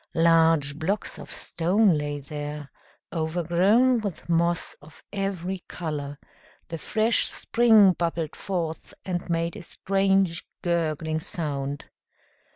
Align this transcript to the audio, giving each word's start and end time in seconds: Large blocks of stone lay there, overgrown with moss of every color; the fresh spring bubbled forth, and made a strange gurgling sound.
Large 0.15 0.79
blocks 0.79 1.19
of 1.19 1.29
stone 1.29 1.95
lay 1.95 2.19
there, 2.19 2.71
overgrown 3.13 3.99
with 3.99 4.27
moss 4.27 4.75
of 4.81 5.03
every 5.13 5.59
color; 5.67 6.17
the 6.69 6.79
fresh 6.79 7.29
spring 7.29 7.93
bubbled 7.93 8.35
forth, 8.35 8.95
and 9.05 9.29
made 9.29 9.55
a 9.55 9.61
strange 9.61 10.43
gurgling 10.63 11.19
sound. 11.19 11.85